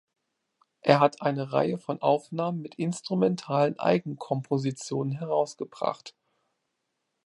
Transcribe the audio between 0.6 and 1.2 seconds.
Er